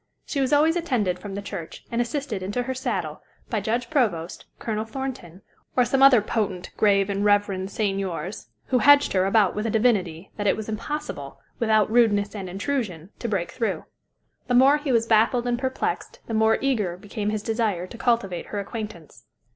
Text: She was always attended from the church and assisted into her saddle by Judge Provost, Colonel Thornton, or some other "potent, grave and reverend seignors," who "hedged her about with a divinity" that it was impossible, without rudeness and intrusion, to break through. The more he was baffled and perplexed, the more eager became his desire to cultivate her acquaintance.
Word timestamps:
She 0.25 0.41
was 0.41 0.51
always 0.51 0.75
attended 0.75 1.19
from 1.19 1.35
the 1.35 1.43
church 1.43 1.85
and 1.91 2.01
assisted 2.01 2.41
into 2.41 2.63
her 2.63 2.73
saddle 2.73 3.21
by 3.51 3.61
Judge 3.61 3.87
Provost, 3.91 4.45
Colonel 4.57 4.83
Thornton, 4.83 5.43
or 5.75 5.85
some 5.85 6.01
other 6.01 6.23
"potent, 6.23 6.71
grave 6.75 7.07
and 7.07 7.23
reverend 7.23 7.69
seignors," 7.69 8.47
who 8.69 8.79
"hedged 8.79 9.13
her 9.13 9.27
about 9.27 9.53
with 9.53 9.67
a 9.67 9.69
divinity" 9.69 10.31
that 10.37 10.47
it 10.47 10.57
was 10.57 10.67
impossible, 10.67 11.39
without 11.59 11.91
rudeness 11.91 12.33
and 12.33 12.49
intrusion, 12.49 13.11
to 13.19 13.29
break 13.29 13.51
through. 13.51 13.85
The 14.47 14.55
more 14.55 14.77
he 14.77 14.91
was 14.91 15.05
baffled 15.05 15.45
and 15.45 15.59
perplexed, 15.59 16.19
the 16.25 16.33
more 16.33 16.57
eager 16.61 16.97
became 16.97 17.29
his 17.29 17.43
desire 17.43 17.85
to 17.85 17.95
cultivate 17.99 18.47
her 18.47 18.59
acquaintance. 18.59 19.25